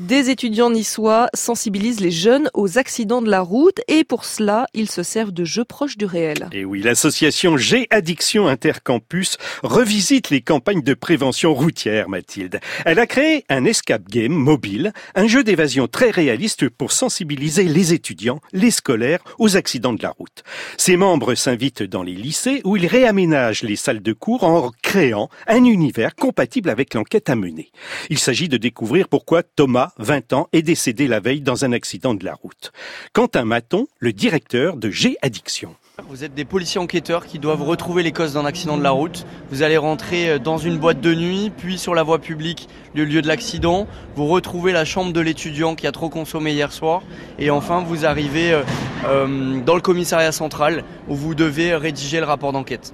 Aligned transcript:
Des 0.00 0.30
étudiants 0.30 0.70
niçois 0.70 1.28
sensibilisent 1.34 2.00
les 2.00 2.10
jeunes 2.10 2.48
aux 2.54 2.78
accidents 2.78 3.20
de 3.20 3.28
la 3.28 3.42
route 3.42 3.82
et 3.86 4.02
pour 4.02 4.24
cela, 4.24 4.66
ils 4.72 4.90
se 4.90 5.02
servent 5.02 5.30
de 5.30 5.44
jeux 5.44 5.66
proches 5.66 5.98
du 5.98 6.06
réel. 6.06 6.48
Et 6.52 6.64
oui, 6.64 6.80
l'association 6.80 7.58
G 7.58 7.86
Addiction 7.90 8.48
Intercampus 8.48 9.36
revisite 9.62 10.30
les 10.30 10.40
campagnes 10.40 10.80
de 10.80 10.94
prévention 10.94 11.52
routière, 11.52 12.08
Mathilde. 12.08 12.60
Elle 12.86 12.98
a 12.98 13.06
créé 13.06 13.44
un 13.50 13.66
escape 13.66 14.08
game 14.08 14.32
mobile, 14.32 14.94
un 15.14 15.26
jeu 15.26 15.44
d'évasion 15.44 15.86
très 15.86 16.08
réaliste 16.08 16.70
pour 16.70 16.92
sensibiliser 16.92 17.64
les 17.64 17.92
étudiants, 17.92 18.40
les 18.54 18.70
scolaires 18.70 19.22
aux 19.38 19.58
accidents 19.58 19.92
de 19.92 20.02
la 20.02 20.12
route. 20.12 20.44
Ses 20.78 20.96
membres 20.96 21.34
s'invitent 21.34 21.82
dans 21.82 22.02
les 22.02 22.14
lycées 22.14 22.62
où 22.64 22.78
ils 22.78 22.86
réaménagent 22.86 23.64
les 23.64 23.76
salles 23.76 24.02
de 24.02 24.14
cours 24.14 24.44
en 24.44 24.70
créant 24.80 25.28
un 25.46 25.62
univers 25.62 26.14
compatible 26.14 26.70
avec 26.70 26.94
l'enquête 26.94 27.28
à 27.28 27.36
mener. 27.36 27.70
Il 28.08 28.18
s'agit 28.18 28.48
de 28.48 28.56
découvrir 28.56 29.06
pourquoi 29.06 29.42
Thomas 29.42 29.89
20 29.98 30.32
ans, 30.32 30.48
est 30.52 30.62
décédé 30.62 31.08
la 31.08 31.20
veille 31.20 31.40
dans 31.40 31.64
un 31.64 31.72
accident 31.72 32.14
de 32.14 32.24
la 32.24 32.34
route. 32.34 32.72
Quentin 33.12 33.44
Maton, 33.44 33.86
le 33.98 34.12
directeur 34.12 34.76
de 34.76 34.90
G 34.90 35.16
Addiction. 35.22 35.74
Vous 36.08 36.24
êtes 36.24 36.34
des 36.34 36.44
policiers 36.44 36.80
enquêteurs 36.80 37.26
qui 37.26 37.38
doivent 37.38 37.62
retrouver 37.62 38.02
les 38.02 38.12
causes 38.12 38.34
d'un 38.34 38.44
accident 38.44 38.78
de 38.78 38.82
la 38.82 38.90
route. 38.90 39.26
Vous 39.50 39.62
allez 39.62 39.76
rentrer 39.76 40.30
euh, 40.30 40.38
dans 40.38 40.58
une 40.58 40.78
boîte 40.78 41.00
de 41.00 41.14
nuit, 41.14 41.52
puis 41.56 41.78
sur 41.78 41.94
la 41.94 42.02
voie 42.02 42.18
publique, 42.18 42.68
le 42.94 43.04
lieu 43.04 43.22
de 43.22 43.28
l'accident. 43.28 43.86
Vous 44.16 44.26
retrouvez 44.26 44.72
la 44.72 44.84
chambre 44.84 45.12
de 45.12 45.20
l'étudiant 45.20 45.74
qui 45.74 45.86
a 45.86 45.92
trop 45.92 46.08
consommé 46.08 46.52
hier 46.52 46.72
soir. 46.72 47.02
Et 47.38 47.50
enfin, 47.50 47.82
vous 47.82 48.06
arrivez 48.06 48.52
euh, 48.52 48.62
euh, 49.06 49.60
dans 49.60 49.74
le 49.74 49.80
commissariat 49.80 50.32
central 50.32 50.84
où 51.08 51.14
vous 51.14 51.34
devez 51.34 51.74
rédiger 51.74 52.18
le 52.20 52.26
rapport 52.26 52.52
d'enquête. 52.52 52.92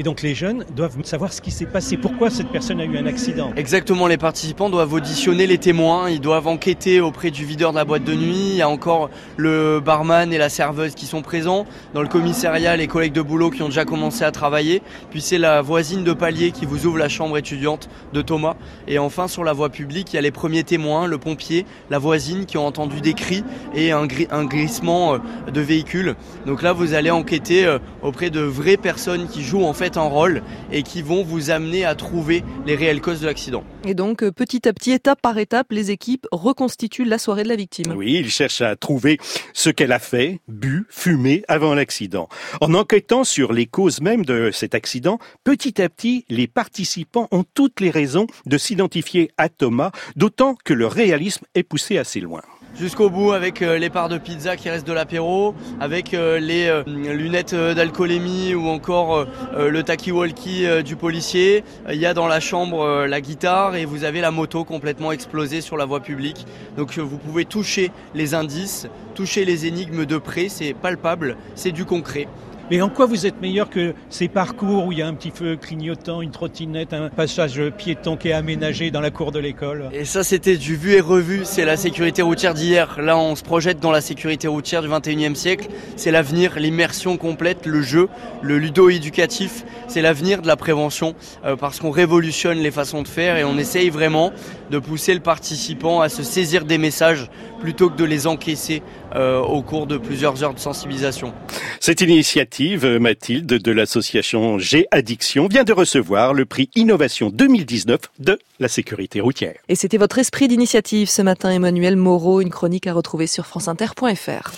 Et 0.00 0.02
donc 0.02 0.22
les 0.22 0.34
jeunes 0.34 0.64
doivent 0.74 0.96
savoir 1.04 1.30
ce 1.30 1.42
qui 1.42 1.50
s'est 1.50 1.66
passé, 1.66 1.98
pourquoi 1.98 2.30
cette 2.30 2.48
personne 2.48 2.80
a 2.80 2.86
eu 2.86 2.96
un 2.96 3.04
accident? 3.04 3.52
Exactement, 3.54 4.06
les 4.06 4.16
participants 4.16 4.70
doivent 4.70 4.94
auditionner 4.94 5.46
les 5.46 5.58
témoins, 5.58 6.08
ils 6.08 6.22
doivent 6.22 6.46
enquêter 6.46 7.02
auprès 7.02 7.30
du 7.30 7.44
videur 7.44 7.72
de 7.72 7.76
la 7.76 7.84
boîte 7.84 8.04
de 8.04 8.14
nuit, 8.14 8.48
il 8.52 8.56
y 8.56 8.62
a 8.62 8.68
encore 8.70 9.10
le 9.36 9.78
barman 9.78 10.32
et 10.32 10.38
la 10.38 10.48
serveuse 10.48 10.94
qui 10.94 11.04
sont 11.04 11.20
présents, 11.20 11.66
dans 11.92 12.00
le 12.00 12.08
commissariat 12.08 12.78
les 12.78 12.86
collègues 12.86 13.12
de 13.12 13.20
boulot 13.20 13.50
qui 13.50 13.60
ont 13.60 13.68
déjà 13.68 13.84
commencé 13.84 14.24
à 14.24 14.30
travailler, 14.30 14.80
puis 15.10 15.20
c'est 15.20 15.36
la 15.36 15.60
voisine 15.60 16.02
de 16.02 16.14
palier 16.14 16.50
qui 16.50 16.64
vous 16.64 16.86
ouvre 16.86 16.96
la 16.96 17.10
chambre 17.10 17.36
étudiante 17.36 17.90
de 18.14 18.22
Thomas, 18.22 18.54
et 18.88 18.98
enfin 18.98 19.28
sur 19.28 19.44
la 19.44 19.52
voie 19.52 19.68
publique 19.68 20.14
il 20.14 20.16
y 20.16 20.18
a 20.18 20.22
les 20.22 20.30
premiers 20.30 20.64
témoins, 20.64 21.08
le 21.08 21.18
pompier, 21.18 21.66
la 21.90 21.98
voisine 21.98 22.46
qui 22.46 22.56
ont 22.56 22.64
entendu 22.64 23.02
des 23.02 23.12
cris 23.12 23.44
et 23.74 23.92
un, 23.92 24.08
un 24.30 24.44
glissement 24.46 25.12
euh, 25.12 25.18
de 25.50 25.60
véhicule. 25.60 26.16
Donc 26.46 26.62
là 26.62 26.72
vous 26.72 26.94
allez 26.94 27.10
enquêter 27.10 27.66
euh, 27.66 27.78
auprès 28.00 28.30
de 28.30 28.40
vraies 28.40 28.78
personnes 28.78 29.28
qui 29.28 29.42
jouent 29.42 29.66
en 29.66 29.74
fait 29.74 29.89
en 29.96 30.08
rôle 30.08 30.42
et 30.72 30.82
qui 30.82 31.02
vont 31.02 31.22
vous 31.22 31.50
amener 31.50 31.84
à 31.84 31.94
trouver 31.94 32.44
les 32.66 32.74
réelles 32.74 33.00
causes 33.00 33.20
de 33.20 33.26
l'accident. 33.26 33.64
Et 33.84 33.94
donc, 33.94 34.22
euh, 34.22 34.30
petit 34.30 34.68
à 34.68 34.72
petit, 34.72 34.92
étape 34.92 35.20
par 35.20 35.38
étape, 35.38 35.68
les 35.70 35.90
équipes 35.90 36.26
reconstituent 36.32 37.04
la 37.04 37.18
soirée 37.18 37.44
de 37.44 37.48
la 37.48 37.56
victime. 37.56 37.92
Oui, 37.96 38.14
ils 38.20 38.30
cherchent 38.30 38.60
à 38.60 38.76
trouver 38.76 39.18
ce 39.54 39.70
qu'elle 39.70 39.92
a 39.92 39.98
fait, 39.98 40.40
bu, 40.48 40.86
fumé 40.90 41.42
avant 41.48 41.74
l'accident. 41.74 42.28
En 42.60 42.74
enquêtant 42.74 43.24
sur 43.24 43.52
les 43.52 43.66
causes 43.66 44.00
même 44.00 44.24
de 44.24 44.50
cet 44.52 44.74
accident, 44.74 45.18
petit 45.44 45.80
à 45.80 45.88
petit, 45.88 46.24
les 46.28 46.46
participants 46.46 47.28
ont 47.30 47.44
toutes 47.54 47.80
les 47.80 47.90
raisons 47.90 48.26
de 48.46 48.58
s'identifier 48.58 49.30
à 49.38 49.48
Thomas, 49.48 49.92
d'autant 50.16 50.56
que 50.64 50.74
le 50.74 50.86
réalisme 50.86 51.44
est 51.54 51.62
poussé 51.62 51.98
assez 51.98 52.20
loin 52.20 52.42
jusqu'au 52.80 53.10
bout 53.10 53.32
avec 53.32 53.60
euh, 53.60 53.76
les 53.76 53.90
parts 53.90 54.08
de 54.08 54.16
pizza 54.16 54.56
qui 54.56 54.70
restent 54.70 54.86
de 54.86 54.92
l'apéro, 54.94 55.54
avec 55.80 56.14
euh, 56.14 56.40
les 56.40 56.66
euh, 56.66 56.82
lunettes 56.86 57.54
d'alcoolémie 57.54 58.54
ou 58.54 58.68
encore 58.68 59.26
le 59.56 59.82
taki-walkie 59.82 60.82
du 60.82 60.96
policier. 60.96 61.62
Il 61.90 61.98
y 61.98 62.06
a 62.06 62.14
dans 62.14 62.26
la 62.26 62.40
chambre 62.40 63.06
la 63.06 63.20
guitare 63.20 63.76
et 63.76 63.84
vous 63.84 64.04
avez 64.04 64.20
la 64.20 64.30
moto 64.30 64.64
complètement 64.64 65.12
explosée 65.12 65.60
sur 65.60 65.76
la 65.76 65.84
voie 65.84 66.00
publique. 66.00 66.46
Donc 66.76 66.96
vous 66.98 67.18
pouvez 67.18 67.44
toucher 67.44 67.90
les 68.14 68.34
indices, 68.34 68.88
toucher 69.14 69.44
les 69.44 69.66
énigmes 69.66 70.06
de 70.06 70.16
près, 70.16 70.48
c'est 70.48 70.72
palpable, 70.72 71.36
c'est 71.54 71.72
du 71.72 71.84
concret. 71.84 72.28
Mais 72.70 72.80
en 72.82 72.88
quoi 72.88 73.06
vous 73.06 73.26
êtes 73.26 73.40
meilleur 73.40 73.68
que 73.68 73.94
ces 74.10 74.28
parcours 74.28 74.86
où 74.86 74.92
il 74.92 74.98
y 74.98 75.02
a 75.02 75.08
un 75.08 75.14
petit 75.14 75.32
feu 75.32 75.56
clignotant, 75.60 76.22
une 76.22 76.30
trottinette, 76.30 76.92
un 76.92 77.08
passage 77.08 77.60
piéton 77.76 78.16
qui 78.16 78.28
est 78.28 78.32
aménagé 78.32 78.92
dans 78.92 79.00
la 79.00 79.10
cour 79.10 79.32
de 79.32 79.40
l'école? 79.40 79.88
Et 79.92 80.04
ça, 80.04 80.22
c'était 80.22 80.56
du 80.56 80.76
vu 80.76 80.92
et 80.92 81.00
revu. 81.00 81.40
C'est 81.42 81.64
la 81.64 81.76
sécurité 81.76 82.22
routière 82.22 82.54
d'hier. 82.54 83.00
Là, 83.00 83.18
on 83.18 83.34
se 83.34 83.42
projette 83.42 83.80
dans 83.80 83.90
la 83.90 84.00
sécurité 84.00 84.46
routière 84.46 84.82
du 84.82 84.88
21e 84.88 85.34
siècle. 85.34 85.66
C'est 85.96 86.12
l'avenir, 86.12 86.60
l'immersion 86.60 87.16
complète, 87.16 87.66
le 87.66 87.82
jeu, 87.82 88.08
le 88.40 88.58
ludo-éducatif. 88.58 89.64
C'est 89.88 90.00
l'avenir 90.00 90.40
de 90.40 90.46
la 90.46 90.54
prévention 90.54 91.16
euh, 91.44 91.56
parce 91.56 91.80
qu'on 91.80 91.90
révolutionne 91.90 92.58
les 92.58 92.70
façons 92.70 93.02
de 93.02 93.08
faire 93.08 93.36
et 93.36 93.42
on 93.42 93.58
essaye 93.58 93.90
vraiment 93.90 94.30
de 94.70 94.78
pousser 94.78 95.14
le 95.14 95.20
participant 95.20 96.00
à 96.02 96.08
se 96.08 96.22
saisir 96.22 96.64
des 96.64 96.78
messages 96.78 97.28
plutôt 97.60 97.90
que 97.90 97.96
de 97.96 98.04
les 98.04 98.28
encaisser 98.28 98.82
euh, 99.16 99.40
au 99.40 99.60
cours 99.62 99.88
de 99.88 99.98
plusieurs 99.98 100.44
heures 100.44 100.54
de 100.54 100.60
sensibilisation. 100.60 101.34
Cette 101.80 102.00
initiative, 102.00 102.59
Mathilde, 102.60 103.46
de 103.46 103.72
l'association 103.72 104.58
G 104.58 104.86
Addiction, 104.90 105.48
vient 105.48 105.64
de 105.64 105.72
recevoir 105.72 106.34
le 106.34 106.44
prix 106.44 106.68
Innovation 106.74 107.30
2019 107.30 108.00
de 108.18 108.38
la 108.58 108.68
sécurité 108.68 109.22
routière. 109.22 109.54
Et 109.68 109.74
c'était 109.74 109.96
votre 109.96 110.18
esprit 110.18 110.46
d'initiative 110.46 111.08
ce 111.08 111.22
matin, 111.22 111.50
Emmanuel 111.50 111.96
Moreau, 111.96 112.42
une 112.42 112.50
chronique 112.50 112.86
à 112.86 112.92
retrouver 112.92 113.26
sur 113.26 113.46
franceinter.fr. 113.46 114.52